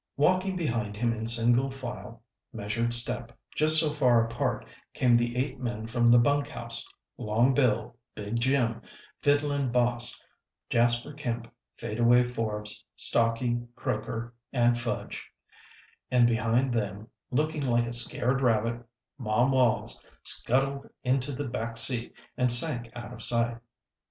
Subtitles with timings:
[0.17, 5.59] Walking behind him in single file, measured step, just so far apart, came the eight
[5.59, 6.83] men from the bunk house
[7.19, 8.81] Long Bill, Big Jim,
[9.21, 10.19] Fiddling Boss,
[10.71, 15.23] Jasper Kemp, Fade away Forbes, Stocky, Croaker, and Fudge;
[16.09, 18.81] and behind them, looking like a scared rabbit,
[19.19, 23.57] Mom Wallis scuttled into the back seat and sank out of sight.